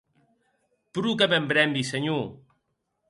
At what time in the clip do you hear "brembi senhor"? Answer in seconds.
1.51-2.25